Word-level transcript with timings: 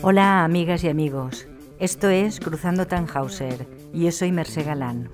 Hola 0.00 0.44
amigas 0.44 0.84
y 0.84 0.88
amigos, 0.88 1.48
esto 1.80 2.08
es 2.08 2.38
Cruzando 2.38 2.86
Tannhauser 2.86 3.66
y 3.92 4.04
yo 4.04 4.12
soy 4.12 4.30
Mercé 4.30 4.62
Galán. 4.62 5.10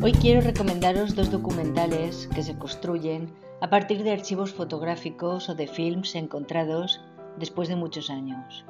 Hoy 0.00 0.12
quiero 0.12 0.40
recomendaros 0.40 1.16
dos 1.16 1.32
documentales 1.32 2.28
que 2.32 2.44
se 2.44 2.56
construyen 2.56 3.34
a 3.60 3.70
partir 3.70 4.04
de 4.04 4.12
archivos 4.12 4.54
fotográficos 4.54 5.48
o 5.48 5.56
de 5.56 5.66
films 5.66 6.14
encontrados 6.14 7.00
después 7.40 7.68
de 7.68 7.74
muchos 7.74 8.08
años. 8.10 8.64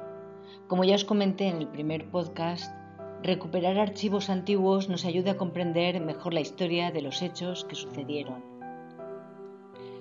Como 0.67 0.83
ya 0.83 0.95
os 0.95 1.05
comenté 1.05 1.47
en 1.47 1.57
el 1.57 1.67
primer 1.67 2.09
podcast, 2.09 2.73
recuperar 3.23 3.79
archivos 3.79 4.29
antiguos 4.29 4.89
nos 4.89 5.05
ayuda 5.05 5.31
a 5.31 5.37
comprender 5.37 5.99
mejor 6.01 6.33
la 6.33 6.41
historia 6.41 6.91
de 6.91 7.01
los 7.01 7.21
hechos 7.21 7.65
que 7.65 7.75
sucedieron. 7.75 8.43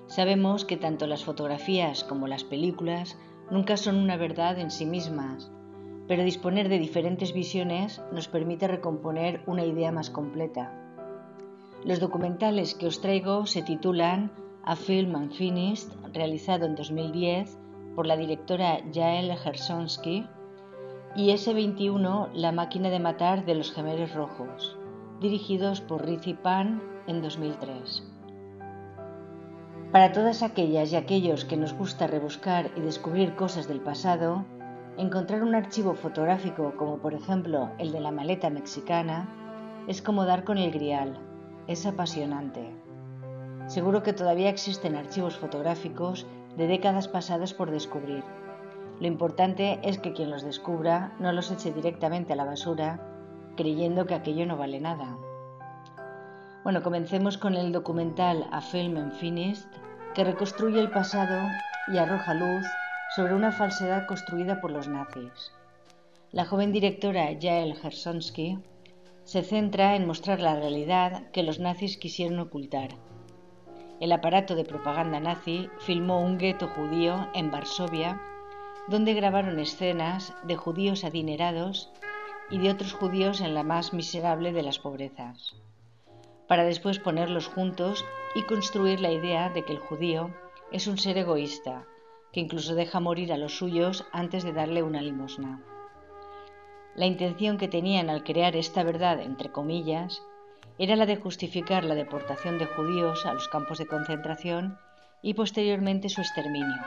Sabemos 0.07 0.65
que 0.65 0.77
tanto 0.77 1.07
las 1.07 1.25
fotografías 1.25 2.05
como 2.05 2.29
las 2.29 2.45
películas 2.45 3.19
nunca 3.51 3.77
son 3.77 3.97
una 3.97 4.17
verdad 4.17 4.59
en 4.59 4.71
sí 4.71 4.87
mismas, 4.87 5.51
pero 6.07 6.23
disponer 6.23 6.69
de 6.69 6.79
diferentes 6.79 7.33
visiones 7.33 8.01
nos 8.13 8.29
permite 8.29 8.69
recomponer 8.69 9.43
una 9.47 9.65
idea 9.65 9.91
más 9.91 10.11
completa. 10.11 10.73
Los 11.85 12.01
documentales 12.01 12.75
que 12.75 12.87
os 12.87 13.01
traigo 13.01 13.47
se 13.47 13.63
titulan 13.63 14.31
A 14.65 14.77
Film 14.77 15.15
Unfinished, 15.15 15.89
realizado 16.13 16.67
en 16.67 16.75
2010 16.75 17.59
por 17.95 18.07
la 18.07 18.17
directora 18.17 18.81
Jael 18.93 19.37
Gersonsky, 19.37 20.27
y 21.17 21.31
S21, 21.31 22.29
La 22.35 22.53
máquina 22.53 22.91
de 22.91 23.01
matar 23.01 23.47
de 23.47 23.55
los 23.55 23.73
gemelos 23.73 24.13
rojos, 24.13 24.77
dirigidos 25.19 25.81
por 25.81 26.05
Rizzi 26.05 26.35
Pan 26.35 26.83
en 27.07 27.23
2003. 27.23 28.03
Para 29.93 30.13
todas 30.13 30.43
aquellas 30.43 30.93
y 30.93 30.97
aquellos 30.97 31.47
que 31.47 31.57
nos 31.57 31.73
gusta 31.73 32.07
rebuscar 32.07 32.71
y 32.77 32.81
descubrir 32.81 33.35
cosas 33.35 33.67
del 33.67 33.81
pasado, 33.81 34.45
encontrar 34.99 35.43
un 35.43 35.55
archivo 35.55 35.95
fotográfico 35.95 36.75
como 36.77 36.99
por 36.99 37.15
ejemplo 37.15 37.71
el 37.79 37.93
de 37.93 38.01
la 38.01 38.11
maleta 38.11 38.51
mexicana 38.51 39.27
es 39.89 40.03
como 40.03 40.27
dar 40.27 40.45
con 40.45 40.59
el 40.59 40.71
grial, 40.71 41.19
es 41.67 41.87
apasionante. 41.87 42.75
Seguro 43.69 44.03
que 44.03 44.13
todavía 44.13 44.51
existen 44.51 44.97
archivos 44.97 45.39
fotográficos 45.39 46.27
de 46.59 46.67
décadas 46.67 47.09
pasadas 47.09 47.55
por 47.55 47.71
descubrir 47.71 48.23
lo 48.99 49.07
importante 49.07 49.79
es 49.83 49.99
que 49.99 50.15
quien 50.15 50.31
los 50.31 50.43
descubra 50.43 51.15
no 51.19 51.31
los 51.33 51.51
eche 51.51 51.73
directamente 51.73 52.33
a 52.33 52.37
la 52.37 52.45
basura 52.45 53.01
creyendo 53.57 54.07
que 54.07 54.15
aquello 54.15 54.47
no 54.47 54.57
vale 54.57 54.81
nada. 54.81 55.19
Bueno, 56.63 56.83
comencemos 56.83 57.37
con 57.39 57.55
el 57.55 57.73
documental 57.73 58.47
A 58.53 58.61
Film 58.61 58.97
Unfinished, 58.97 59.67
que 60.15 60.25
reconstruye 60.25 60.81
el 60.81 60.91
pasado 60.91 61.49
y 61.93 61.99
arroja 61.99 62.35
luz 62.35 62.67
sobre 63.15 63.35
una 63.35 63.53
falsedad 63.53 64.07
construida 64.07 64.61
por 64.61 64.71
los 64.71 64.89
nazis. 64.89 65.53
La 66.33 66.45
joven 66.45 66.73
directora 66.73 67.29
Jael 67.41 67.77
Gersonsky 67.77 68.59
se 69.25 69.43
centra 69.43 69.95
en 69.95 70.07
mostrar 70.07 70.41
la 70.41 70.57
realidad 70.57 71.31
que 71.33 71.43
los 71.43 71.61
nazis 71.61 71.99
quisieron 71.99 72.39
ocultar. 72.41 72.91
El 74.01 74.13
aparato 74.13 74.55
de 74.55 74.65
propaganda 74.65 75.21
nazi 75.21 75.69
filmó 75.81 76.21
un 76.21 76.39
gueto 76.39 76.69
judío 76.69 77.29
en 77.35 77.51
Varsovia 77.51 78.21
donde 78.89 79.15
grabaron 79.15 79.59
escenas 79.59 80.33
de 80.45 80.57
judíos 80.57 81.05
adinerados 81.05 81.91
y 82.51 82.59
de 82.59 82.71
otros 82.71 82.93
judíos 82.93 83.41
en 83.41 83.55
la 83.55 83.65
más 83.65 83.93
miserable 83.93 84.53
de 84.53 84.63
las 84.63 84.79
pobrezas, 84.79 85.57
para 86.47 86.65
después 86.65 87.01
ponerlos 87.01 87.49
juntos 87.49 88.05
y 88.37 88.43
construir 88.43 89.01
la 89.01 89.11
idea 89.11 89.51
de 89.51 89.65
que 89.65 89.73
el 89.73 89.81
judío 89.81 90.31
es 90.71 90.87
un 90.87 90.99
ser 90.99 91.19
egoísta, 91.19 91.85
que 92.33 92.41
incluso 92.41 92.75
deja 92.75 93.01
morir 93.01 93.33
a 93.33 93.39
los 93.39 93.57
suyos 93.57 94.05
antes 94.13 94.45
de 94.45 94.53
darle 94.53 94.85
una 94.85 95.03
limosna. 95.03 95.61
La 96.95 97.07
intención 97.07 97.59
que 97.59 97.69
tenían 97.69 98.09
al 98.09 98.23
crear 98.23 98.55
esta 98.57 98.85
verdad, 98.85 99.21
entre 99.21 99.51
comillas, 99.51 100.23
era 100.79 100.95
la 100.95 101.07
de 101.07 101.17
justificar 101.17 101.85
la 101.85 101.95
deportación 101.95 102.59
de 102.59 102.67
judíos 102.67 103.27
a 103.27 103.35
los 103.35 103.49
campos 103.49 103.79
de 103.79 103.87
concentración 103.87 104.79
y 105.23 105.35
posteriormente 105.35 106.09
su 106.09 106.21
exterminio 106.21 106.85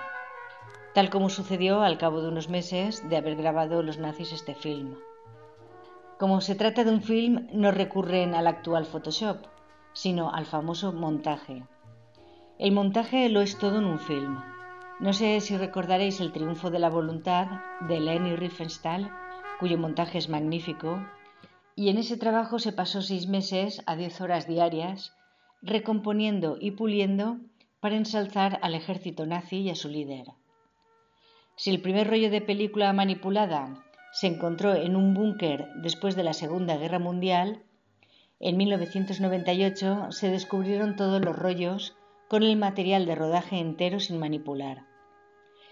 tal 0.93 1.09
como 1.09 1.29
sucedió 1.29 1.81
al 1.81 1.97
cabo 1.97 2.21
de 2.21 2.29
unos 2.29 2.49
meses 2.49 3.07
de 3.07 3.17
haber 3.17 3.35
grabado 3.35 3.83
los 3.83 3.97
nazis 3.97 4.33
este 4.33 4.55
film. 4.55 4.95
Como 6.17 6.41
se 6.41 6.55
trata 6.55 6.83
de 6.83 6.91
un 6.91 7.01
film, 7.01 7.47
no 7.53 7.71
recurren 7.71 8.35
al 8.35 8.47
actual 8.47 8.85
Photoshop, 8.85 9.45
sino 9.93 10.33
al 10.33 10.45
famoso 10.45 10.91
montaje. 10.91 11.63
El 12.57 12.73
montaje 12.73 13.29
lo 13.29 13.41
es 13.41 13.57
todo 13.57 13.77
en 13.77 13.85
un 13.85 13.99
film. 13.99 14.37
No 14.99 15.13
sé 15.13 15.39
si 15.39 15.55
recordaréis 15.55 16.19
El 16.19 16.33
triunfo 16.33 16.69
de 16.69 16.79
la 16.79 16.89
voluntad 16.89 17.47
de 17.87 18.01
Leni 18.01 18.35
Riefenstahl, 18.35 19.09
cuyo 19.59 19.77
montaje 19.77 20.17
es 20.17 20.27
magnífico, 20.27 20.99
y 21.75 21.87
en 21.87 21.97
ese 21.97 22.17
trabajo 22.17 22.59
se 22.59 22.73
pasó 22.73 23.01
seis 23.01 23.27
meses 23.27 23.81
a 23.85 23.95
diez 23.95 24.19
horas 24.19 24.45
diarias, 24.45 25.13
recomponiendo 25.61 26.57
y 26.59 26.71
puliendo 26.71 27.37
para 27.79 27.95
ensalzar 27.95 28.59
al 28.61 28.75
ejército 28.75 29.25
nazi 29.25 29.59
y 29.59 29.69
a 29.69 29.75
su 29.75 29.87
líder. 29.87 30.25
Si 31.59 31.71
el 31.71 31.81
primer 31.81 32.07
rollo 32.07 32.29
de 32.29 32.39
película 32.39 32.93
manipulada 32.93 33.83
se 34.13 34.27
encontró 34.27 34.75
en 34.75 34.95
un 34.95 35.13
búnker 35.13 35.67
después 35.75 36.15
de 36.15 36.23
la 36.23 36.31
Segunda 36.31 36.77
Guerra 36.77 36.99
Mundial, 36.99 37.63
en 38.39 38.55
1998 38.55 40.13
se 40.13 40.31
descubrieron 40.31 40.95
todos 40.95 41.19
los 41.19 41.35
rollos 41.35 41.97
con 42.29 42.43
el 42.43 42.55
material 42.55 43.05
de 43.05 43.15
rodaje 43.15 43.59
entero 43.59 43.99
sin 43.99 44.19
manipular. 44.19 44.85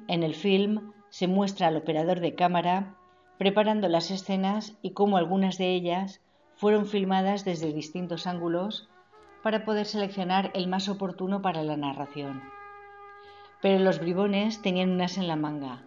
En 0.10 0.24
el 0.24 0.36
film 0.36 0.92
se 1.08 1.28
muestra 1.28 1.68
al 1.68 1.78
operador 1.78 2.20
de 2.20 2.36
cámara 2.36 2.98
preparando 3.38 3.88
las 3.88 4.12
escenas 4.12 4.78
y 4.82 4.92
cómo 4.92 5.16
algunas 5.16 5.58
de 5.58 5.74
ellas 5.74 6.20
fueron 6.58 6.86
filmadas 6.86 7.46
desde 7.46 7.72
distintos 7.72 8.28
ángulos 8.28 8.90
para 9.42 9.64
poder 9.64 9.86
seleccionar 9.86 10.52
el 10.54 10.68
más 10.68 10.90
oportuno 10.90 11.42
para 11.42 11.64
la 11.64 11.78
narración. 11.78 12.57
Pero 13.62 13.84
los 13.84 14.00
bribones 14.00 14.62
tenían 14.62 14.92
un 14.92 15.02
as 15.02 15.18
en 15.18 15.28
la 15.28 15.36
manga. 15.36 15.86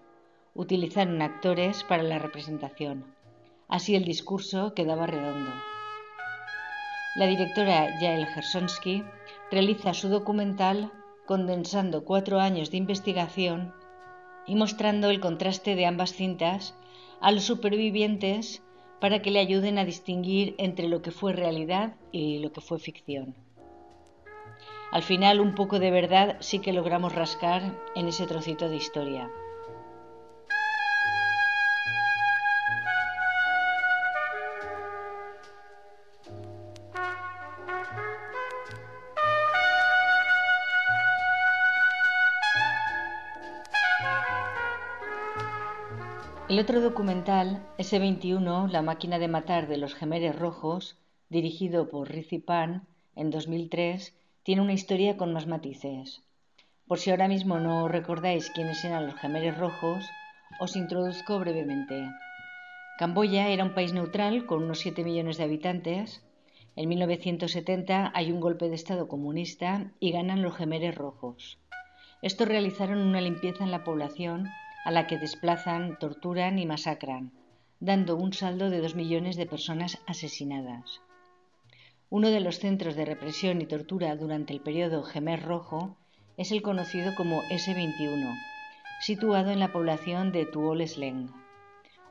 Utilizaron 0.54 1.22
actores 1.22 1.84
para 1.84 2.02
la 2.02 2.18
representación. 2.18 3.04
Así 3.68 3.94
el 3.94 4.04
discurso 4.04 4.74
quedaba 4.74 5.06
redondo. 5.06 5.52
La 7.16 7.26
directora 7.26 8.00
Yael 8.00 8.26
Gersonsky 8.26 9.04
realiza 9.50 9.94
su 9.94 10.08
documental 10.08 10.92
condensando 11.26 12.04
cuatro 12.04 12.40
años 12.40 12.70
de 12.70 12.78
investigación 12.78 13.72
y 14.46 14.56
mostrando 14.56 15.10
el 15.10 15.20
contraste 15.20 15.76
de 15.76 15.86
ambas 15.86 16.12
cintas 16.12 16.74
a 17.20 17.30
los 17.30 17.44
supervivientes 17.44 18.62
para 19.00 19.22
que 19.22 19.30
le 19.30 19.38
ayuden 19.38 19.78
a 19.78 19.84
distinguir 19.84 20.54
entre 20.58 20.88
lo 20.88 21.02
que 21.02 21.12
fue 21.12 21.32
realidad 21.32 21.94
y 22.10 22.38
lo 22.40 22.52
que 22.52 22.60
fue 22.60 22.78
ficción. 22.78 23.36
Al 24.92 25.02
final 25.04 25.40
un 25.40 25.54
poco 25.54 25.78
de 25.78 25.92
verdad 25.92 26.36
sí 26.40 26.58
que 26.58 26.72
logramos 26.72 27.14
rascar 27.14 27.62
en 27.94 28.08
ese 28.08 28.26
trocito 28.26 28.68
de 28.68 28.76
historia. 28.76 29.30
El 46.48 46.58
otro 46.58 46.80
documental, 46.80 47.64
S21, 47.78 48.68
La 48.70 48.82
máquina 48.82 49.20
de 49.20 49.28
matar 49.28 49.68
de 49.68 49.76
los 49.76 49.94
gemeres 49.94 50.36
rojos, 50.36 50.98
dirigido 51.28 51.88
por 51.88 52.10
Rizzi 52.10 52.40
Pan 52.40 52.88
en 53.14 53.30
2003, 53.30 54.19
tiene 54.42 54.62
una 54.62 54.72
historia 54.72 55.16
con 55.16 55.32
más 55.32 55.46
matices. 55.46 56.22
Por 56.86 56.98
si 56.98 57.10
ahora 57.10 57.28
mismo 57.28 57.58
no 57.58 57.88
recordáis 57.88 58.50
quiénes 58.50 58.84
eran 58.84 59.06
los 59.06 59.14
gemelos 59.16 59.58
rojos, 59.58 60.04
os 60.58 60.76
introduzco 60.76 61.38
brevemente. 61.38 62.08
Camboya 62.98 63.48
era 63.48 63.64
un 63.64 63.74
país 63.74 63.92
neutral 63.92 64.46
con 64.46 64.64
unos 64.64 64.80
7 64.80 65.04
millones 65.04 65.36
de 65.36 65.44
habitantes. 65.44 66.22
En 66.76 66.88
1970 66.88 68.12
hay 68.14 68.32
un 68.32 68.40
golpe 68.40 68.68
de 68.68 68.74
Estado 68.74 69.08
comunista 69.08 69.92
y 70.00 70.10
ganan 70.10 70.42
los 70.42 70.56
gemeres 70.56 70.94
rojos. 70.94 71.58
Estos 72.22 72.48
realizaron 72.48 72.98
una 72.98 73.20
limpieza 73.20 73.64
en 73.64 73.70
la 73.70 73.84
población 73.84 74.48
a 74.84 74.90
la 74.90 75.06
que 75.06 75.18
desplazan, 75.18 75.98
torturan 75.98 76.58
y 76.58 76.66
masacran, 76.66 77.32
dando 77.78 78.16
un 78.16 78.32
saldo 78.32 78.68
de 78.68 78.80
2 78.80 78.94
millones 78.94 79.36
de 79.36 79.46
personas 79.46 79.98
asesinadas. 80.06 81.00
Uno 82.10 82.30
de 82.30 82.40
los 82.40 82.58
centros 82.58 82.96
de 82.96 83.04
represión 83.04 83.62
y 83.62 83.66
tortura 83.66 84.16
durante 84.16 84.52
el 84.52 84.60
periodo 84.60 85.04
Gemer 85.04 85.42
Rojo 85.42 85.96
es 86.36 86.50
el 86.50 86.60
conocido 86.60 87.14
como 87.14 87.42
S21, 87.44 88.36
situado 89.00 89.50
en 89.50 89.60
la 89.60 89.72
población 89.72 90.32
de 90.32 90.44
Tuol 90.44 90.86
Sleng, 90.86 91.30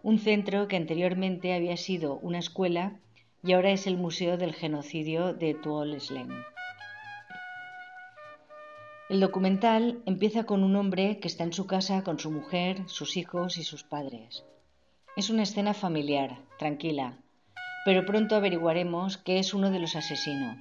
un 0.01 0.17
centro 0.17 0.67
que 0.69 0.77
anteriormente 0.77 1.53
había 1.53 1.75
sido 1.75 2.15
una 2.19 2.39
escuela 2.39 2.99
y 3.43 3.53
ahora 3.53 3.71
es 3.71 3.87
el 3.87 3.97
Museo 3.97 4.37
del 4.37 4.53
Genocidio 4.53 5.33
de 5.33 5.53
Tuol-Sleng. 5.53 6.45
El 9.09 9.19
documental 9.19 10.01
empieza 10.05 10.43
con 10.43 10.63
un 10.63 10.75
hombre 10.75 11.19
que 11.19 11.27
está 11.27 11.43
en 11.43 11.53
su 11.53 11.65
casa 11.65 12.03
con 12.03 12.19
su 12.19 12.31
mujer, 12.31 12.83
sus 12.87 13.17
hijos 13.17 13.57
y 13.57 13.63
sus 13.63 13.83
padres. 13.83 14.45
Es 15.15 15.29
una 15.29 15.43
escena 15.43 15.73
familiar, 15.73 16.37
tranquila, 16.59 17.17
pero 17.89 18.06
pronto 18.06 18.36
averiguaremos 18.36 19.18
que 19.18 19.39
es 19.39 19.56
uno 19.56 19.71
de 19.71 19.80
los 19.80 19.95
asesinos. 19.95 20.57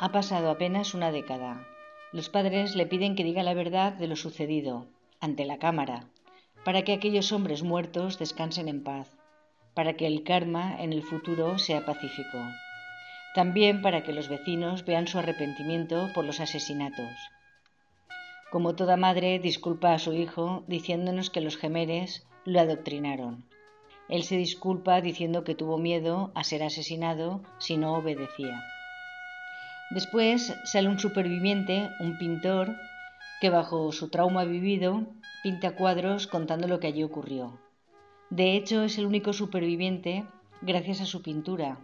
Ha 0.00 0.10
pasado 0.10 0.50
apenas 0.50 0.92
una 0.92 1.12
década. 1.12 1.64
Los 2.10 2.30
padres 2.30 2.74
le 2.74 2.84
piden 2.84 3.14
que 3.14 3.22
diga 3.22 3.44
la 3.44 3.54
verdad 3.54 3.92
de 3.92 4.08
lo 4.08 4.16
sucedido, 4.16 4.88
ante 5.20 5.44
la 5.44 5.58
cámara, 5.58 6.08
para 6.64 6.82
que 6.82 6.94
aquellos 6.94 7.30
hombres 7.30 7.62
muertos 7.62 8.18
descansen 8.18 8.66
en 8.66 8.82
paz, 8.82 9.06
para 9.72 9.92
que 9.92 10.08
el 10.08 10.24
karma 10.24 10.82
en 10.82 10.92
el 10.92 11.04
futuro 11.04 11.60
sea 11.60 11.86
pacífico. 11.86 12.38
También 13.36 13.80
para 13.80 14.02
que 14.02 14.12
los 14.12 14.28
vecinos 14.28 14.84
vean 14.84 15.06
su 15.06 15.20
arrepentimiento 15.20 16.10
por 16.12 16.24
los 16.24 16.40
asesinatos. 16.40 17.14
Como 18.50 18.74
toda 18.74 18.96
madre, 18.96 19.38
disculpa 19.38 19.94
a 19.94 20.00
su 20.00 20.12
hijo 20.12 20.64
diciéndonos 20.66 21.30
que 21.30 21.40
los 21.40 21.56
gemeres 21.56 22.26
lo 22.44 22.58
adoctrinaron. 22.58 23.44
Él 24.12 24.24
se 24.24 24.36
disculpa 24.36 25.00
diciendo 25.00 25.42
que 25.42 25.54
tuvo 25.54 25.78
miedo 25.78 26.32
a 26.34 26.44
ser 26.44 26.62
asesinado 26.62 27.40
si 27.56 27.78
no 27.78 27.94
obedecía. 27.94 28.62
Después 29.88 30.54
sale 30.64 30.90
un 30.90 30.98
superviviente, 30.98 31.88
un 31.98 32.18
pintor, 32.18 32.76
que 33.40 33.48
bajo 33.48 33.90
su 33.90 34.10
trauma 34.10 34.44
vivido 34.44 35.06
pinta 35.42 35.74
cuadros 35.74 36.26
contando 36.26 36.68
lo 36.68 36.78
que 36.78 36.88
allí 36.88 37.02
ocurrió. 37.02 37.58
De 38.28 38.54
hecho, 38.54 38.82
es 38.82 38.98
el 38.98 39.06
único 39.06 39.32
superviviente 39.32 40.26
gracias 40.60 41.00
a 41.00 41.06
su 41.06 41.22
pintura, 41.22 41.78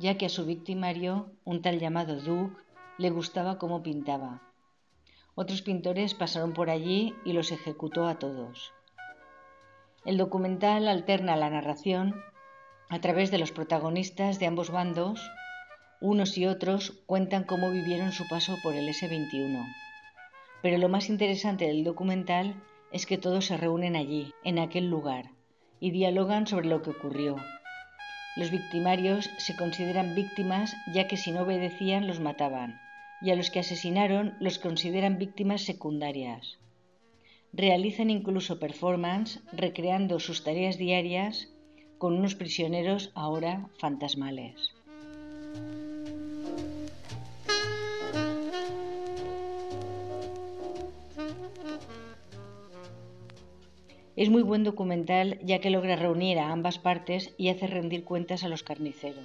ya 0.00 0.18
que 0.18 0.26
a 0.26 0.28
su 0.28 0.46
victimario, 0.46 1.30
un 1.44 1.62
tal 1.62 1.78
llamado 1.78 2.20
Doug, 2.20 2.50
le 2.98 3.10
gustaba 3.10 3.58
cómo 3.58 3.84
pintaba. 3.84 4.42
Otros 5.36 5.62
pintores 5.62 6.14
pasaron 6.14 6.52
por 6.52 6.68
allí 6.68 7.14
y 7.24 7.32
los 7.32 7.52
ejecutó 7.52 8.08
a 8.08 8.18
todos. 8.18 8.72
El 10.06 10.16
documental 10.16 10.88
alterna 10.88 11.36
la 11.36 11.50
narración 11.50 12.14
a 12.88 13.00
través 13.00 13.30
de 13.30 13.36
los 13.36 13.52
protagonistas 13.52 14.38
de 14.38 14.46
ambos 14.46 14.70
bandos. 14.70 15.30
Unos 16.00 16.38
y 16.38 16.46
otros 16.46 17.02
cuentan 17.04 17.44
cómo 17.44 17.70
vivieron 17.70 18.10
su 18.12 18.26
paso 18.26 18.56
por 18.62 18.74
el 18.74 18.88
S-21. 18.88 19.62
Pero 20.62 20.78
lo 20.78 20.88
más 20.88 21.10
interesante 21.10 21.66
del 21.66 21.84
documental 21.84 22.54
es 22.92 23.04
que 23.04 23.18
todos 23.18 23.44
se 23.44 23.58
reúnen 23.58 23.94
allí, 23.94 24.32
en 24.42 24.58
aquel 24.58 24.88
lugar, 24.88 25.26
y 25.80 25.90
dialogan 25.90 26.46
sobre 26.46 26.68
lo 26.68 26.80
que 26.80 26.90
ocurrió. 26.90 27.36
Los 28.36 28.50
victimarios 28.50 29.28
se 29.36 29.54
consideran 29.54 30.14
víctimas 30.14 30.74
ya 30.94 31.08
que 31.08 31.18
si 31.18 31.30
no 31.30 31.42
obedecían 31.42 32.06
los 32.06 32.20
mataban 32.20 32.80
y 33.20 33.32
a 33.32 33.36
los 33.36 33.50
que 33.50 33.60
asesinaron 33.60 34.34
los 34.40 34.58
consideran 34.58 35.18
víctimas 35.18 35.60
secundarias. 35.62 36.58
Realizan 37.52 38.10
incluso 38.10 38.58
performance 38.58 39.40
recreando 39.52 40.20
sus 40.20 40.44
tareas 40.44 40.78
diarias 40.78 41.48
con 41.98 42.14
unos 42.14 42.34
prisioneros 42.34 43.10
ahora 43.14 43.68
fantasmales. 43.78 44.72
Es 54.16 54.28
muy 54.28 54.42
buen 54.42 54.64
documental 54.64 55.38
ya 55.42 55.60
que 55.60 55.70
logra 55.70 55.96
reunir 55.96 56.38
a 56.38 56.52
ambas 56.52 56.78
partes 56.78 57.32
y 57.38 57.48
hace 57.48 57.66
rendir 57.66 58.04
cuentas 58.04 58.44
a 58.44 58.48
los 58.48 58.62
carniceros. 58.62 59.24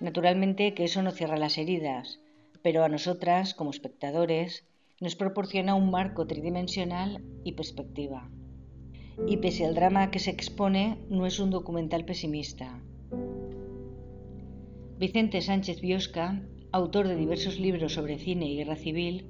Naturalmente 0.00 0.74
que 0.74 0.84
eso 0.84 1.02
no 1.02 1.10
cierra 1.10 1.36
las 1.36 1.58
heridas, 1.58 2.20
pero 2.62 2.84
a 2.84 2.88
nosotras, 2.88 3.52
como 3.52 3.70
espectadores, 3.70 4.64
nos 5.00 5.16
proporciona 5.16 5.74
un 5.74 5.90
marco 5.90 6.26
tridimensional 6.26 7.22
y 7.44 7.52
perspectiva. 7.52 8.30
Y 9.26 9.38
pese 9.38 9.64
al 9.64 9.74
drama 9.74 10.10
que 10.10 10.18
se 10.18 10.30
expone, 10.30 10.98
no 11.08 11.26
es 11.26 11.38
un 11.40 11.50
documental 11.50 12.04
pesimista. 12.04 12.80
Vicente 14.98 15.42
Sánchez 15.42 15.80
Biosca, 15.80 16.42
autor 16.72 17.08
de 17.08 17.16
diversos 17.16 17.58
libros 17.58 17.94
sobre 17.94 18.18
cine 18.18 18.46
y 18.46 18.56
guerra 18.56 18.76
civil, 18.76 19.26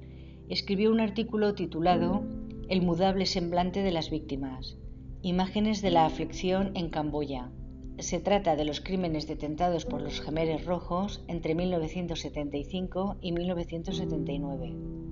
escribió 0.49 0.91
un 0.91 0.99
artículo 0.99 1.53
titulado 1.55 2.23
El 2.69 2.81
mudable 2.81 3.25
semblante 3.25 3.81
de 3.81 3.91
las 3.91 4.09
víctimas, 4.09 4.77
imágenes 5.21 5.81
de 5.81 5.91
la 5.91 6.05
aflicción 6.05 6.71
en 6.75 6.89
Camboya, 6.89 7.51
se 7.99 8.19
trata 8.19 8.57
de 8.57 8.65
los 8.65 8.81
crímenes 8.81 9.25
detentados 9.25 9.85
por 9.85 10.01
los 10.01 10.19
Gemeres 10.19 10.65
Rojos 10.65 11.23
entre 11.29 11.55
1975 11.55 13.17
y 13.21 13.31
1979. 13.31 15.04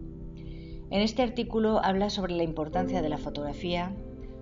En 0.93 1.01
este 1.01 1.23
artículo 1.23 1.83
habla 1.83 2.11
sobre 2.11 2.35
la 2.35 2.43
importancia 2.43 3.01
de 3.01 3.09
la 3.09 3.17
fotografía 3.17 3.95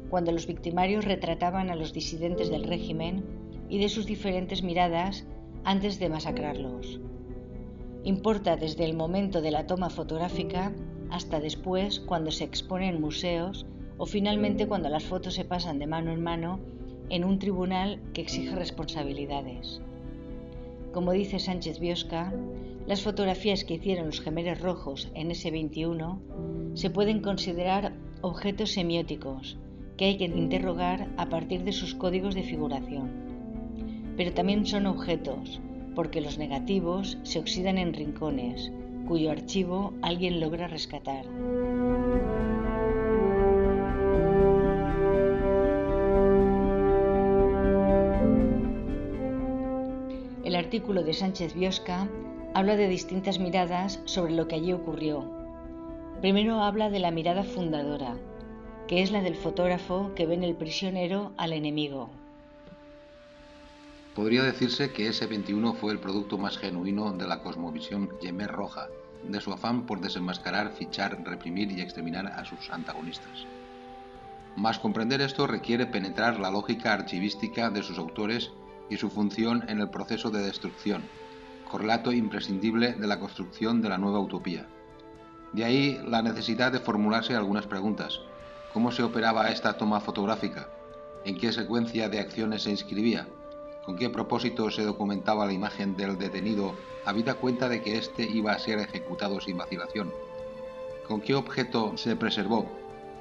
cuando 0.09 0.33
los 0.33 0.47
victimarios 0.47 1.05
retrataban 1.05 1.69
a 1.69 1.77
los 1.77 1.93
disidentes 1.93 2.49
del 2.49 2.65
régimen 2.65 3.23
y 3.69 3.79
de 3.79 3.87
sus 3.87 4.05
diferentes 4.05 4.61
miradas 4.61 5.25
antes 5.63 5.97
de 5.97 6.09
masacrarlos. 6.09 6.99
Importa 8.03 8.57
desde 8.57 8.83
el 8.83 8.97
momento 8.97 9.41
de 9.41 9.51
la 9.51 9.65
toma 9.65 9.89
fotográfica 9.89 10.73
hasta 11.09 11.39
después 11.39 12.01
cuando 12.01 12.31
se 12.31 12.43
expone 12.43 12.89
en 12.89 12.99
museos 12.99 13.65
o 13.97 14.05
finalmente 14.05 14.67
cuando 14.67 14.89
las 14.89 15.05
fotos 15.05 15.35
se 15.35 15.45
pasan 15.45 15.79
de 15.79 15.87
mano 15.87 16.11
en 16.11 16.21
mano 16.21 16.59
en 17.07 17.23
un 17.23 17.39
tribunal 17.39 18.01
que 18.13 18.19
exige 18.19 18.53
responsabilidades. 18.53 19.79
Como 20.91 21.13
dice 21.13 21.39
Sánchez 21.39 21.79
Biosca, 21.79 22.33
las 22.87 23.01
fotografías 23.01 23.63
que 23.63 23.75
hicieron 23.75 24.07
los 24.07 24.21
gemelos 24.21 24.59
rojos 24.59 25.09
en 25.13 25.31
ese 25.31 25.51
21 25.51 26.21
se 26.73 26.89
pueden 26.89 27.21
considerar 27.21 27.93
objetos 28.21 28.71
semióticos 28.71 29.57
que 29.97 30.05
hay 30.05 30.17
que 30.17 30.25
interrogar 30.25 31.07
a 31.17 31.27
partir 31.27 31.63
de 31.63 31.71
sus 31.71 31.95
códigos 31.95 32.35
de 32.35 32.43
figuración. 32.43 33.11
Pero 34.17 34.33
también 34.33 34.65
son 34.65 34.87
objetos, 34.87 35.61
porque 35.95 36.21
los 36.21 36.37
negativos 36.37 37.17
se 37.23 37.39
oxidan 37.39 37.77
en 37.77 37.93
rincones, 37.93 38.71
cuyo 39.07 39.31
archivo 39.31 39.93
alguien 40.01 40.39
logra 40.39 40.67
rescatar. 40.67 41.25
artículo 50.71 51.03
de 51.03 51.13
Sánchez 51.13 51.53
Biosca 51.53 52.07
habla 52.53 52.75
de 52.75 52.87
distintas 52.87 53.39
miradas 53.39 53.99
sobre 54.05 54.33
lo 54.33 54.47
que 54.47 54.55
allí 54.55 54.73
ocurrió. 54.73 55.25
Primero 56.19 56.61
habla 56.61 56.89
de 56.89 56.99
la 56.99 57.11
mirada 57.11 57.43
fundadora, 57.43 58.17
que 58.87 59.01
es 59.01 59.11
la 59.11 59.21
del 59.21 59.35
fotógrafo 59.35 60.11
que 60.15 60.25
ve 60.25 60.35
en 60.35 60.43
el 60.43 60.55
prisionero 60.55 61.31
al 61.37 61.53
enemigo. 61.53 62.09
Podría 64.15 64.43
decirse 64.43 64.91
que 64.91 65.07
ese 65.07 65.25
21 65.27 65.73
fue 65.75 65.93
el 65.93 65.99
producto 65.99 66.37
más 66.37 66.57
genuino 66.57 67.13
de 67.13 67.25
la 67.25 67.41
cosmovisión 67.41 68.09
Yemer 68.19 68.51
Roja, 68.51 68.89
de 69.23 69.39
su 69.39 69.53
afán 69.53 69.85
por 69.85 70.01
desenmascarar, 70.01 70.73
fichar, 70.73 71.23
reprimir 71.23 71.71
y 71.71 71.79
exterminar 71.79 72.27
a 72.27 72.43
sus 72.43 72.69
antagonistas. 72.69 73.45
Más 74.57 74.79
comprender 74.79 75.21
esto 75.21 75.47
requiere 75.47 75.85
penetrar 75.85 76.39
la 76.39 76.51
lógica 76.51 76.91
archivística 76.91 77.69
de 77.69 77.83
sus 77.83 77.97
autores 77.97 78.51
y 78.89 78.97
su 78.97 79.09
función 79.09 79.63
en 79.69 79.79
el 79.79 79.89
proceso 79.89 80.29
de 80.29 80.41
destrucción, 80.41 81.03
correlato 81.71 82.11
imprescindible 82.11 82.91
de 82.93 83.07
la 83.07 83.17
construcción 83.17 83.81
de 83.81 83.87
la 83.87 83.97
nueva 83.97 84.19
utopía. 84.19 84.67
De 85.53 85.63
ahí 85.63 86.01
la 86.05 86.21
necesidad 86.21 86.69
de 86.69 86.81
formularse 86.81 87.33
algunas 87.33 87.65
preguntas. 87.65 88.19
¿Cómo 88.73 88.91
se 88.91 89.03
operaba 89.03 89.49
esta 89.49 89.77
toma 89.77 90.01
fotográfica? 90.01 90.67
¿En 91.23 91.37
qué 91.37 91.53
secuencia 91.53 92.09
de 92.09 92.19
acciones 92.19 92.63
se 92.63 92.71
inscribía? 92.71 93.25
¿Con 93.85 93.95
qué 93.95 94.09
propósito 94.09 94.69
se 94.69 94.83
documentaba 94.83 95.45
la 95.45 95.53
imagen 95.53 95.95
del 95.95 96.17
detenido 96.17 96.75
habida 97.05 97.35
cuenta 97.35 97.69
de 97.69 97.81
que 97.81 97.97
éste 97.97 98.23
iba 98.23 98.51
a 98.51 98.59
ser 98.59 98.79
ejecutado 98.79 99.39
sin 99.39 99.57
vacilación? 99.57 100.11
¿Con 101.07 101.21
qué 101.21 101.35
objeto 101.35 101.97
se 101.97 102.17
preservó? 102.17 102.69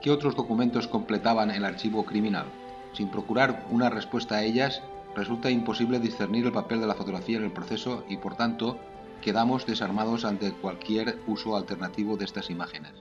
¿Qué 0.02 0.10
otros 0.10 0.34
documentos 0.34 0.88
completaban 0.88 1.52
el 1.52 1.64
archivo 1.64 2.04
criminal? 2.04 2.46
Sin 2.94 3.10
procurar 3.10 3.64
una 3.70 3.90
respuesta 3.90 4.36
a 4.36 4.42
ellas, 4.42 4.82
resulta 5.14 5.50
imposible 5.50 5.98
discernir 5.98 6.46
el 6.46 6.52
papel 6.52 6.80
de 6.80 6.86
la 6.86 6.94
fotografía 6.94 7.38
en 7.38 7.44
el 7.44 7.52
proceso 7.52 8.04
y 8.08 8.16
por 8.16 8.36
tanto 8.36 8.78
quedamos 9.20 9.66
desarmados 9.66 10.24
ante 10.24 10.52
cualquier 10.52 11.18
uso 11.26 11.56
alternativo 11.56 12.16
de 12.16 12.24
estas 12.24 12.50
imágenes. 12.50 12.92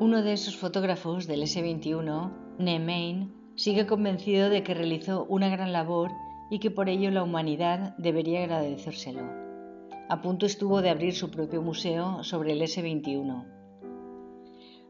Uno 0.00 0.22
de 0.22 0.32
esos 0.32 0.56
fotógrafos 0.56 1.26
del 1.26 1.42
S-21, 1.42 2.32
Nemain, 2.58 3.34
sigue 3.56 3.86
convencido 3.86 4.48
de 4.48 4.62
que 4.62 4.74
realizó 4.74 5.24
una 5.24 5.48
gran 5.48 5.72
labor 5.72 6.10
y 6.50 6.60
que 6.60 6.70
por 6.70 6.88
ello 6.88 7.10
la 7.10 7.22
humanidad 7.22 7.94
debería 7.98 8.42
agradecérselo. 8.42 9.22
A 10.08 10.22
punto 10.22 10.46
estuvo 10.46 10.80
de 10.80 10.90
abrir 10.90 11.14
su 11.14 11.30
propio 11.30 11.60
museo 11.60 12.24
sobre 12.24 12.52
el 12.52 12.62
S-21. 12.62 13.57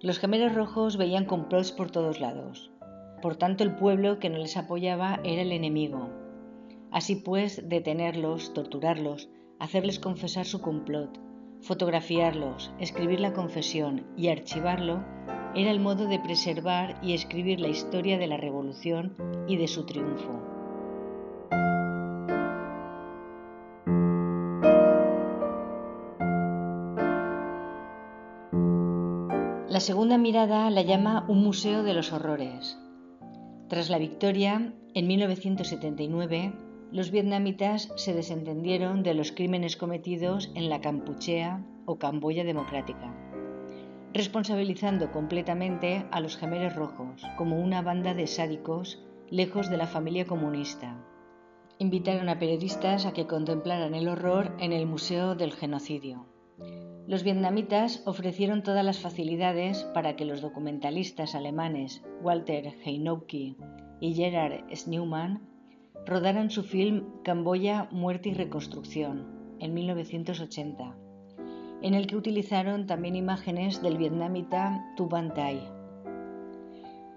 Los 0.00 0.20
gemelos 0.20 0.54
rojos 0.54 0.96
veían 0.96 1.24
complots 1.24 1.72
por 1.72 1.90
todos 1.90 2.20
lados. 2.20 2.70
Por 3.20 3.34
tanto, 3.34 3.64
el 3.64 3.74
pueblo 3.74 4.20
que 4.20 4.30
no 4.30 4.38
les 4.38 4.56
apoyaba 4.56 5.18
era 5.24 5.42
el 5.42 5.50
enemigo. 5.50 6.08
Así 6.92 7.16
pues, 7.16 7.68
detenerlos, 7.68 8.54
torturarlos, 8.54 9.28
hacerles 9.58 9.98
confesar 9.98 10.46
su 10.46 10.60
complot, 10.60 11.18
fotografiarlos, 11.62 12.70
escribir 12.78 13.18
la 13.18 13.32
confesión 13.32 14.06
y 14.16 14.28
archivarlo 14.28 15.04
era 15.56 15.72
el 15.72 15.80
modo 15.80 16.06
de 16.06 16.20
preservar 16.20 17.00
y 17.02 17.14
escribir 17.14 17.58
la 17.58 17.68
historia 17.68 18.18
de 18.18 18.28
la 18.28 18.36
revolución 18.36 19.16
y 19.48 19.56
de 19.56 19.66
su 19.66 19.84
triunfo. 19.84 20.57
La 29.78 29.84
segunda 29.84 30.18
mirada 30.18 30.68
la 30.70 30.82
llama 30.82 31.24
un 31.28 31.44
museo 31.44 31.84
de 31.84 31.94
los 31.94 32.12
horrores. 32.12 32.76
Tras 33.68 33.90
la 33.90 33.98
victoria, 33.98 34.74
en 34.92 35.06
1979, 35.06 36.52
los 36.90 37.12
vietnamitas 37.12 37.92
se 37.94 38.12
desentendieron 38.12 39.04
de 39.04 39.14
los 39.14 39.30
crímenes 39.30 39.76
cometidos 39.76 40.50
en 40.56 40.68
la 40.68 40.80
Campuchea 40.80 41.64
o 41.86 41.96
Camboya 41.96 42.42
Democrática, 42.42 43.14
responsabilizando 44.12 45.12
completamente 45.12 46.04
a 46.10 46.18
los 46.18 46.36
gemeres 46.36 46.74
rojos 46.74 47.22
como 47.36 47.60
una 47.60 47.80
banda 47.80 48.14
de 48.14 48.26
sádicos 48.26 49.06
lejos 49.30 49.70
de 49.70 49.76
la 49.76 49.86
familia 49.86 50.26
comunista. 50.26 50.96
Invitaron 51.78 52.28
a 52.28 52.40
periodistas 52.40 53.06
a 53.06 53.12
que 53.12 53.28
contemplaran 53.28 53.94
el 53.94 54.08
horror 54.08 54.56
en 54.58 54.72
el 54.72 54.86
Museo 54.86 55.36
del 55.36 55.52
Genocidio. 55.52 56.26
Los 57.06 57.22
vietnamitas 57.22 58.02
ofrecieron 58.04 58.62
todas 58.62 58.84
las 58.84 58.98
facilidades 58.98 59.84
para 59.94 60.14
que 60.14 60.24
los 60.24 60.42
documentalistas 60.42 61.34
alemanes 61.34 62.02
Walter 62.22 62.74
Heinouke 62.84 63.56
y 64.00 64.14
Gerard 64.14 64.64
Sneumann 64.74 65.40
rodaran 66.04 66.50
su 66.50 66.62
film 66.62 67.06
Camboya, 67.22 67.88
Muerte 67.90 68.30
y 68.30 68.34
Reconstrucción 68.34 69.26
en 69.60 69.74
1980, 69.74 70.96
en 71.82 71.94
el 71.94 72.06
que 72.06 72.16
utilizaron 72.16 72.86
también 72.86 73.16
imágenes 73.16 73.82
del 73.82 73.98
vietnamita 73.98 74.92
Tu 74.96 75.08
Van 75.08 75.34
Thai. 75.34 75.60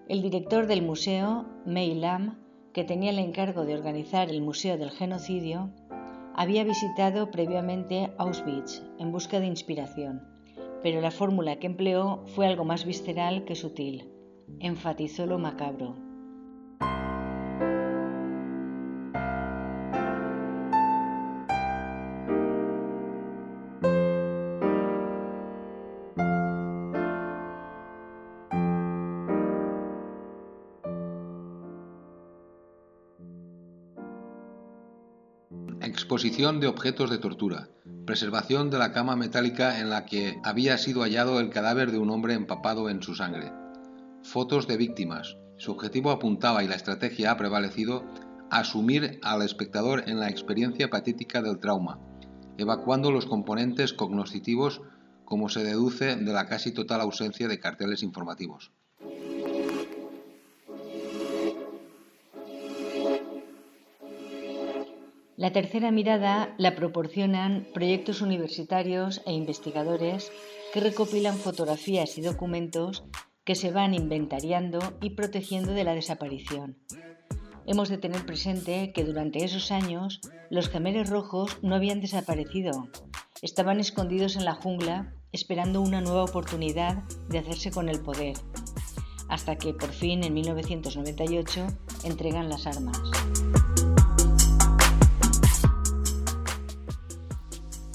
El 0.08 0.22
director 0.22 0.68
del 0.68 0.82
museo, 0.82 1.46
Mei 1.66 1.96
Lam, 1.96 2.38
que 2.74 2.84
tenía 2.84 3.12
el 3.12 3.20
encargo 3.20 3.66
de 3.66 3.76
organizar 3.76 4.30
el 4.30 4.42
Museo 4.42 4.78
del 4.78 4.92
Genocidio, 4.92 5.70
había 6.36 6.64
visitado 6.64 7.32
previamente 7.32 8.14
Auschwitz 8.18 8.82
en 9.00 9.12
busca 9.12 9.40
de 9.40 9.48
inspiración, 9.48 10.22
pero 10.84 11.02
la 11.02 11.12
fórmula 11.12 11.58
que 11.58 11.68
empleó 11.68 12.24
fue 12.28 12.48
algo 12.48 12.66
más 12.66 12.86
visceral 12.86 13.46
que 13.46 13.56
sutil. 13.56 14.10
Enfatizó 14.60 15.26
lo 15.26 15.40
macabro. 15.40 16.11
Exposición 35.92 36.62
de 36.62 36.68
objetos 36.68 37.10
de 37.10 37.18
tortura. 37.18 37.68
Preservación 38.06 38.70
de 38.70 38.78
la 38.78 38.94
cama 38.94 39.18
metálica 39.18 39.82
en 39.82 39.90
la 39.90 40.06
que 40.06 40.40
había 40.42 40.78
sido 40.78 41.02
hallado 41.02 41.42
el 41.42 41.50
cadáver 41.50 41.92
de 41.92 41.98
un 41.98 42.10
hombre 42.12 42.34
empapado 42.34 42.90
en 42.90 43.04
su 43.04 43.14
sangre. 43.14 43.52
Fotos 44.24 44.68
de 44.68 44.78
víctimas. 44.78 45.36
Su 45.58 45.74
objetivo 45.74 46.12
apuntaba 46.12 46.64
y 46.64 46.70
la 46.70 46.76
estrategia 46.76 47.32
ha 47.32 47.36
prevalecido 47.36 48.06
asumir 48.50 49.20
al 49.22 49.42
espectador 49.42 50.06
en 50.08 50.22
la 50.22 50.30
experiencia 50.30 50.90
patética 50.90 51.42
del 51.42 51.60
trauma, 51.60 52.00
evacuando 52.58 53.12
los 53.12 53.26
componentes 53.26 53.92
cognoscitivos 53.92 54.82
como 55.26 55.50
se 55.50 55.62
deduce 55.66 56.16
de 56.16 56.32
la 56.32 56.46
casi 56.46 56.72
total 56.72 57.02
ausencia 57.02 57.50
de 57.50 57.60
carteles 57.60 58.02
informativos. 58.02 58.72
La 65.42 65.52
tercera 65.52 65.90
mirada 65.90 66.54
la 66.60 66.76
proporcionan 66.76 67.66
proyectos 67.74 68.22
universitarios 68.22 69.24
e 69.26 69.34
investigadores 69.34 70.32
que 70.72 70.82
recopilan 70.82 71.36
fotografías 71.36 72.16
y 72.20 72.22
documentos 72.22 73.06
que 73.44 73.56
se 73.56 73.72
van 73.72 73.96
inventariando 73.96 74.78
y 75.02 75.16
protegiendo 75.16 75.72
de 75.74 75.84
la 75.84 75.96
desaparición. 75.96 76.78
Hemos 77.66 77.90
de 77.90 77.98
tener 77.98 78.24
presente 78.24 78.92
que 78.94 79.04
durante 79.04 79.44
esos 79.44 79.72
años 79.72 80.22
los 80.52 80.70
gemeres 80.70 81.10
rojos 81.10 81.58
no 81.64 81.74
habían 81.74 82.02
desaparecido, 82.02 82.90
estaban 83.42 83.80
escondidos 83.80 84.36
en 84.36 84.46
la 84.46 84.54
jungla 84.54 85.16
esperando 85.32 85.82
una 85.82 86.02
nueva 86.02 86.24
oportunidad 86.24 87.02
de 87.30 87.40
hacerse 87.40 87.72
con 87.72 87.90
el 87.90 88.00
poder, 88.02 88.38
hasta 89.28 89.56
que 89.56 89.74
por 89.74 89.90
fin 89.90 90.24
en 90.24 90.36
1998 90.36 91.66
entregan 92.04 92.48
las 92.48 92.68
armas. 92.68 93.00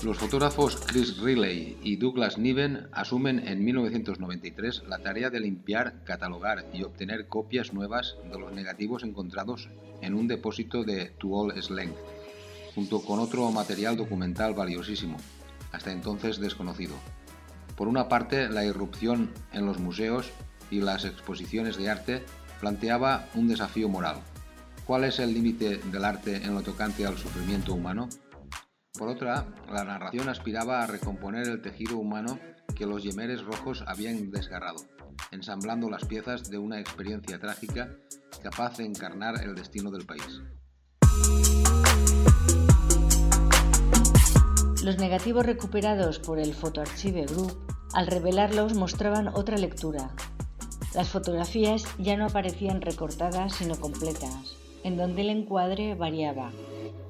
Los 0.06 0.18
fotógrafos 0.18 0.76
Chris 0.86 1.18
Riley 1.18 1.78
y 1.82 1.96
Douglas 1.96 2.38
Niven 2.38 2.86
asumen 2.92 3.40
en 3.40 3.64
1993 3.64 4.84
la 4.86 4.98
tarea 4.98 5.30
de 5.30 5.40
limpiar, 5.40 6.04
catalogar 6.04 6.64
y 6.72 6.84
obtener 6.84 7.26
copias 7.26 7.72
nuevas 7.72 8.16
de 8.30 8.38
los 8.38 8.52
negativos 8.52 9.02
encontrados 9.02 9.68
en 10.02 10.14
un 10.14 10.28
depósito 10.28 10.84
de 10.84 11.06
Tuol 11.18 11.60
Sleng, 11.60 11.92
junto 12.72 13.02
con 13.02 13.18
otro 13.18 13.50
material 13.50 13.96
documental 13.96 14.54
valiosísimo, 14.54 15.16
hasta 15.72 15.90
entonces 15.90 16.38
desconocido. 16.38 16.94
Por 17.74 17.88
una 17.88 18.08
parte, 18.08 18.48
la 18.48 18.64
irrupción 18.64 19.32
en 19.52 19.66
los 19.66 19.80
museos 19.80 20.30
y 20.70 20.82
las 20.82 21.04
exposiciones 21.04 21.76
de 21.78 21.90
arte 21.90 22.22
planteaba 22.60 23.26
un 23.34 23.48
desafío 23.48 23.88
moral. 23.88 24.20
¿Cuál 24.84 25.02
es 25.02 25.18
el 25.18 25.34
límite 25.34 25.78
del 25.78 26.04
arte 26.04 26.36
en 26.36 26.54
lo 26.54 26.62
tocante 26.62 27.04
al 27.04 27.18
sufrimiento 27.18 27.74
humano? 27.74 28.08
Por 28.98 29.08
otra, 29.08 29.46
la 29.70 29.84
narración 29.84 30.28
aspiraba 30.30 30.82
a 30.82 30.86
recomponer 30.86 31.46
el 31.48 31.60
tejido 31.60 31.98
humano 31.98 32.38
que 32.74 32.86
los 32.86 33.02
yemeres 33.02 33.44
rojos 33.44 33.84
habían 33.86 34.30
desgarrado, 34.30 34.78
ensamblando 35.32 35.90
las 35.90 36.06
piezas 36.06 36.48
de 36.50 36.56
una 36.56 36.80
experiencia 36.80 37.38
trágica 37.38 37.90
capaz 38.42 38.78
de 38.78 38.86
encarnar 38.86 39.42
el 39.42 39.54
destino 39.54 39.90
del 39.90 40.06
país. 40.06 40.40
Los 44.82 44.98
negativos 44.98 45.44
recuperados 45.44 46.18
por 46.18 46.38
el 46.38 46.54
Photoarchive 46.54 47.26
Group, 47.26 47.54
al 47.92 48.06
revelarlos, 48.06 48.74
mostraban 48.74 49.28
otra 49.28 49.58
lectura. 49.58 50.10
Las 50.94 51.10
fotografías 51.10 51.84
ya 51.98 52.16
no 52.16 52.24
aparecían 52.24 52.80
recortadas, 52.80 53.56
sino 53.56 53.78
completas, 53.78 54.56
en 54.84 54.96
donde 54.96 55.22
el 55.22 55.30
encuadre 55.30 55.94
variaba, 55.94 56.52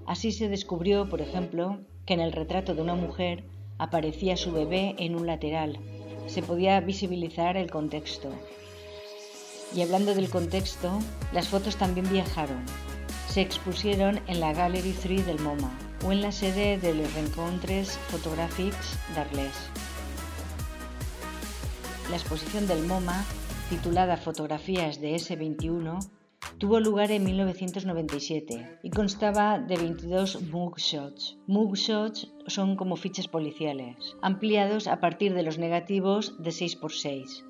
Así 0.06 0.30
se 0.30 0.48
descubrió, 0.48 1.08
por 1.08 1.20
ejemplo, 1.20 1.78
que 2.06 2.14
en 2.14 2.20
el 2.20 2.32
retrato 2.32 2.74
de 2.74 2.82
una 2.82 2.94
mujer 2.94 3.44
aparecía 3.78 4.36
su 4.36 4.52
bebé 4.52 4.94
en 4.98 5.16
un 5.16 5.26
lateral. 5.26 5.78
Se 6.28 6.42
podía 6.42 6.80
visibilizar 6.80 7.56
el 7.56 7.70
contexto. 7.70 8.30
Y 9.74 9.82
hablando 9.82 10.14
del 10.14 10.30
contexto, 10.30 10.98
las 11.32 11.48
fotos 11.48 11.76
también 11.76 12.08
viajaron. 12.10 12.64
Se 13.28 13.40
expusieron 13.40 14.20
en 14.28 14.40
la 14.40 14.52
Gallery 14.52 14.92
3 14.92 15.26
del 15.26 15.40
MoMA 15.40 15.76
o 16.06 16.12
en 16.12 16.22
la 16.22 16.30
sede 16.30 16.78
de 16.78 16.94
Les 16.94 17.12
Rencontres 17.14 17.98
Photographiques 18.08 18.96
d'Arles. 19.14 19.54
La 22.10 22.16
exposición 22.16 22.68
del 22.68 22.86
MoMA, 22.86 23.24
titulada 23.68 24.16
Fotografías 24.16 25.00
de 25.00 25.16
S21, 25.16 25.98
tuvo 26.58 26.80
lugar 26.80 27.10
en 27.10 27.24
1997 27.24 28.78
y 28.82 28.90
constaba 28.90 29.58
de 29.58 29.76
22 29.76 30.42
mugshots. 30.50 31.36
Mugshots 31.46 32.32
son 32.46 32.76
como 32.76 32.96
fichas 32.96 33.28
policiales, 33.28 34.16
ampliados 34.22 34.86
a 34.86 35.00
partir 35.00 35.34
de 35.34 35.42
los 35.42 35.58
negativos 35.58 36.34
de 36.42 36.50
6x6. 36.50 37.44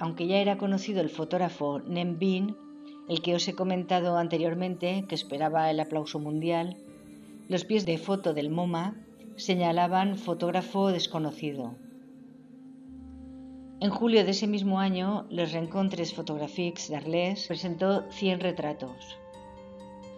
Aunque 0.00 0.26
ya 0.26 0.38
era 0.38 0.58
conocido 0.58 1.00
el 1.00 1.10
fotógrafo 1.10 1.80
Nem 1.80 2.18
Bin, 2.18 2.56
el 3.08 3.22
que 3.22 3.36
os 3.36 3.46
he 3.46 3.54
comentado 3.54 4.16
anteriormente, 4.16 5.04
que 5.08 5.14
esperaba 5.14 5.70
el 5.70 5.78
aplauso 5.78 6.18
mundial, 6.18 6.76
los 7.48 7.64
pies 7.64 7.86
de 7.86 7.98
foto 7.98 8.34
del 8.34 8.50
MoMA 8.50 8.96
señalaban 9.36 10.16
fotógrafo 10.16 10.88
desconocido. 10.88 11.76
En 13.82 13.90
julio 13.90 14.24
de 14.24 14.30
ese 14.30 14.46
mismo 14.46 14.78
año, 14.78 15.26
Les 15.28 15.50
Rencontres 15.50 16.14
Photographiques 16.14 16.88
d'Arles 16.88 17.48
presentó 17.48 18.04
100 18.12 18.38
retratos. 18.38 19.18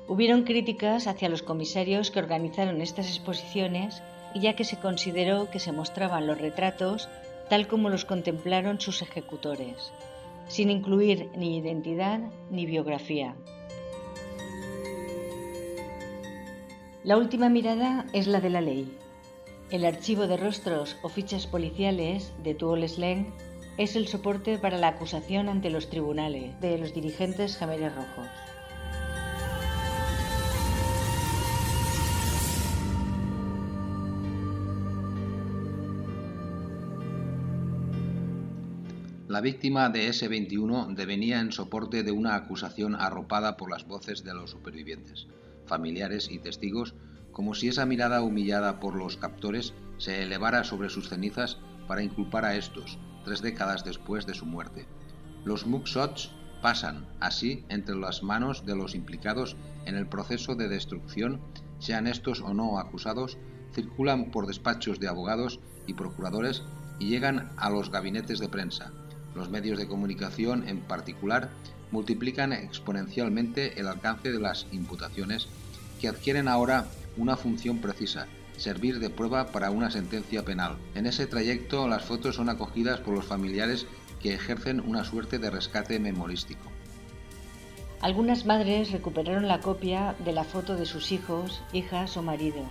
Hubieron 0.07 0.43
críticas 0.43 1.07
hacia 1.07 1.31
los 1.31 1.43
comisarios 1.43 2.11
que 2.11 2.19
organizaron 2.19 2.83
estas 2.83 3.09
exposiciones, 3.09 4.03
ya 4.35 4.55
que 4.55 4.65
se 4.65 4.77
consideró 4.77 5.49
que 5.51 5.61
se 5.61 5.73
mostraban 5.73 6.27
los 6.27 6.39
retratos 6.39 7.09
tal 7.49 7.67
como 7.67 7.89
los 7.89 8.05
contemplaron 8.05 8.83
sus 8.83 9.01
ejecutores, 9.01 9.93
sin 10.47 10.69
incluir 10.69 11.31
ni 11.35 11.57
identidad 11.57 12.21
ni 12.51 12.67
biografía. 12.67 13.35
La 17.03 17.17
última 17.17 17.49
mirada 17.49 18.05
es 18.13 18.27
la 18.27 18.43
de 18.43 18.51
la 18.51 18.61
ley. 18.61 18.95
El 19.71 19.87
archivo 19.87 20.27
de 20.27 20.37
rostros 20.37 20.99
o 21.03 21.09
fichas 21.09 21.47
policiales 21.47 22.35
de 22.43 22.55
Tuol 22.55 22.87
Sleng 22.87 23.33
es 23.77 23.97
el 23.97 24.07
soporte 24.07 24.59
para 24.59 24.79
la 24.79 24.89
acusación 24.89 25.49
ante 25.49 25.71
los 25.71 25.91
tribunales 25.91 26.61
de 26.61 26.79
los 26.79 26.95
dirigentes 26.95 27.57
gemelos 27.57 27.95
rojos. 27.95 28.29
La 39.27 39.41
víctima 39.41 39.89
de 39.89 40.07
S-21 40.07 40.95
devenía 40.95 41.41
en 41.41 41.51
soporte 41.51 42.05
de 42.05 42.13
una 42.13 42.37
acusación 42.37 42.95
arropada 42.95 43.57
por 43.57 43.69
las 43.69 43.85
voces 43.85 44.23
de 44.23 44.33
los 44.33 44.51
supervivientes, 44.51 45.27
familiares 45.67 46.31
y 46.31 46.39
testigos, 46.39 46.95
como 47.33 47.55
si 47.55 47.67
esa 47.67 47.85
mirada 47.85 48.23
humillada 48.23 48.79
por 48.79 48.95
los 48.95 49.17
captores 49.17 49.75
se 49.99 50.23
elevara 50.23 50.63
sobre 50.63 50.89
sus 50.89 51.09
cenizas 51.09 51.59
para 51.87 52.03
inculpar 52.03 52.45
a 52.45 52.57
estos, 52.57 52.99
tres 53.25 53.43
décadas 53.43 53.85
después 53.85 54.27
de 54.27 54.35
su 54.35 54.47
muerte. 54.47 54.87
Los 55.45 55.67
mugshots 55.67 56.31
pasan, 56.63 57.07
así, 57.21 57.65
entre 57.69 57.95
las 57.95 58.23
manos 58.23 58.65
de 58.65 58.77
los 58.77 58.95
implicados 58.95 59.57
en 59.85 59.97
el 59.97 60.07
proceso 60.07 60.55
de 60.55 60.69
destrucción, 60.69 61.41
sean 61.79 62.07
estos 62.07 62.41
o 62.41 62.55
no 62.55 62.79
acusados, 62.79 63.37
circulan 63.75 64.31
por 64.31 64.47
despachos 64.47 64.99
de 65.01 65.09
abogados 65.09 65.61
y 65.87 65.95
procuradores 65.95 66.63
y 66.99 67.09
llegan 67.09 67.53
a 67.57 67.69
los 67.71 67.91
gabinetes 67.91 68.39
de 68.39 68.49
prensa, 68.49 68.93
los 69.35 69.51
medios 69.51 69.79
de 69.79 69.89
comunicación, 69.89 70.67
en 70.69 70.81
particular, 70.81 71.51
multiplican 71.91 72.53
exponencialmente 72.53 73.79
el 73.79 73.89
alcance 73.89 74.33
de 74.33 74.41
las 74.41 74.67
imputaciones 74.73 75.49
que 76.01 76.09
adquieren 76.09 76.49
ahora 76.49 76.87
una 77.17 77.37
función 77.37 77.79
precisa, 77.79 78.27
servir 78.57 79.01
de 79.01 79.11
prueba 79.11 79.49
para 79.49 79.71
una 79.71 79.91
sentencia 79.91 80.45
penal. 80.45 80.77
En 80.95 81.07
ese 81.07 81.27
trayecto 81.27 81.89
las 81.89 82.05
fotos 82.05 82.37
son 82.37 82.49
acogidas 82.49 83.01
por 83.01 83.15
los 83.15 83.25
familiares 83.25 83.87
que 84.21 84.35
ejercen 84.35 84.81
una 84.81 85.05
suerte 85.05 85.39
de 85.39 85.51
rescate 85.51 85.99
memorístico. 85.99 86.65
Algunas 88.01 88.45
madres 88.45 88.91
recuperaron 88.91 89.49
la 89.49 89.61
copia 89.61 90.15
de 90.25 90.33
la 90.33 90.45
foto 90.45 90.77
de 90.77 90.87
sus 90.87 91.11
hijos, 91.11 91.63
hijas 91.73 92.17
o 92.17 92.23
maridos, 92.23 92.69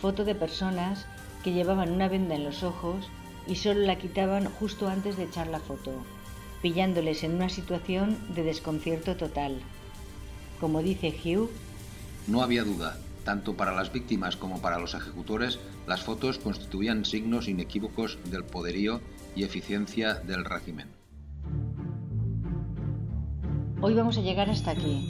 foto 0.00 0.24
de 0.24 0.34
personas 0.34 1.06
que 1.42 1.52
llevaban 1.52 1.90
una 1.90 2.08
venda 2.08 2.34
en 2.34 2.44
los 2.44 2.62
ojos 2.62 3.08
y 3.46 3.56
solo 3.56 3.80
la 3.80 3.96
quitaban 3.98 4.46
justo 4.46 4.88
antes 4.88 5.16
de 5.16 5.24
echar 5.24 5.46
la 5.48 5.60
foto, 5.60 5.92
pillándoles 6.60 7.24
en 7.24 7.34
una 7.34 7.48
situación 7.48 8.18
de 8.34 8.44
desconcierto 8.44 9.16
total. 9.16 9.60
Como 10.60 10.82
dice 10.82 11.08
Hugh, 11.08 11.50
no 12.26 12.42
había 12.42 12.62
duda, 12.62 12.98
tanto 13.24 13.56
para 13.56 13.72
las 13.72 13.92
víctimas 13.92 14.36
como 14.36 14.60
para 14.60 14.78
los 14.78 14.94
ejecutores, 14.94 15.58
las 15.86 16.02
fotos 16.02 16.38
constituían 16.38 17.04
signos 17.04 17.48
inequívocos 17.48 18.18
del 18.30 18.44
poderío 18.44 19.00
y 19.34 19.44
eficiencia 19.44 20.14
del 20.14 20.44
régimen. 20.44 20.88
Hoy 23.80 23.94
vamos 23.94 24.16
a 24.18 24.20
llegar 24.22 24.48
hasta 24.48 24.70
aquí. 24.70 25.08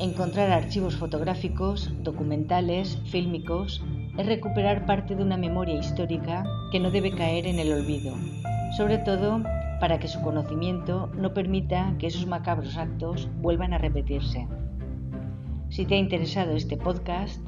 Encontrar 0.00 0.50
archivos 0.50 0.96
fotográficos, 0.96 1.92
documentales, 2.02 2.98
fílmicos, 3.10 3.82
es 4.16 4.26
recuperar 4.26 4.86
parte 4.86 5.14
de 5.14 5.22
una 5.22 5.36
memoria 5.36 5.78
histórica 5.78 6.44
que 6.72 6.80
no 6.80 6.90
debe 6.90 7.12
caer 7.12 7.46
en 7.46 7.60
el 7.60 7.72
olvido, 7.72 8.16
sobre 8.76 8.98
todo 8.98 9.42
para 9.80 9.98
que 10.00 10.08
su 10.08 10.20
conocimiento 10.20 11.10
no 11.16 11.32
permita 11.32 11.94
que 11.98 12.08
esos 12.08 12.26
macabros 12.26 12.76
actos 12.76 13.28
vuelvan 13.40 13.72
a 13.72 13.78
repetirse. 13.78 14.48
Si 15.70 15.84
te 15.84 15.94
ha 15.94 15.98
interesado 15.98 16.56
este 16.56 16.76
podcast, 16.76 17.40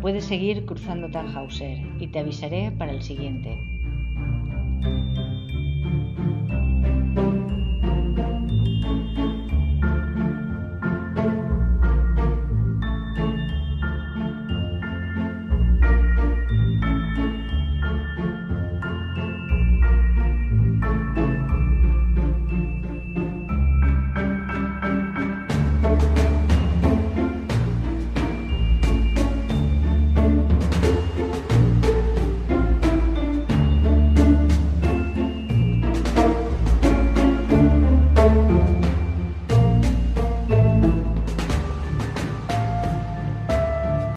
puedes 0.00 0.24
seguir 0.24 0.64
cruzando 0.66 1.08
Tannhauser 1.10 1.78
y 1.98 2.08
te 2.08 2.18
avisaré 2.18 2.72
para 2.72 2.92
el 2.92 3.02
siguiente. 3.02 3.58